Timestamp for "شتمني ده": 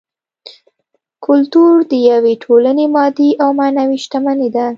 4.03-4.65